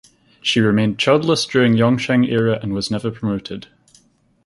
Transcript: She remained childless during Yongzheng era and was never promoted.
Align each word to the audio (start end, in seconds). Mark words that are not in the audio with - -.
She 0.41 0.59
remained 0.61 0.97
childless 0.97 1.45
during 1.45 1.73
Yongzheng 1.75 2.27
era 2.27 2.57
and 2.63 2.73
was 2.73 2.89
never 2.89 3.11
promoted. 3.11 3.67